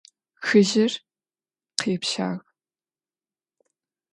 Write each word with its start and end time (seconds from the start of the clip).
Хыжьыр 0.45 0.93
къепщагъ. 1.79 2.39